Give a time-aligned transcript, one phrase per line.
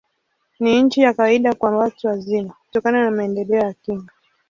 [0.59, 4.11] Ni chini ya kawaida kwa watu wazima, kutokana na maendeleo ya kinga.